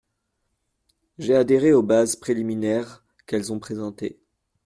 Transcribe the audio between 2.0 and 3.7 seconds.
préliminaires qu'elles ont